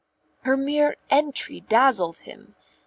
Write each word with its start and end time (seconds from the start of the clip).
Her 0.45 0.57
mere 0.57 0.95
entry 1.11 1.59
dazzled 1.59 2.21
him. 2.25 2.55